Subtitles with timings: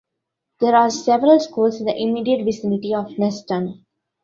[0.59, 3.83] There are several schools in the immediate vicinity of Nesttun.